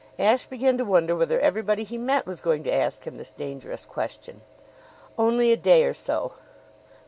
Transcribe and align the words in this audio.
Ashe 0.17 0.47
began 0.47 0.79
to 0.79 0.83
wonder 0.83 1.15
whether 1.15 1.39
everybody 1.39 1.83
he 1.83 1.95
met 1.95 2.25
was 2.25 2.39
going 2.41 2.63
to 2.63 2.73
ask 2.73 3.05
him 3.05 3.17
this 3.17 3.29
dangerous 3.29 3.85
question. 3.85 4.41
"Only 5.15 5.51
a 5.51 5.57
day 5.57 5.83
or 5.83 5.93
so." 5.93 6.33